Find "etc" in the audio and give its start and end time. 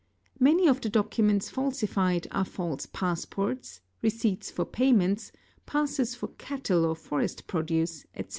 8.15-8.29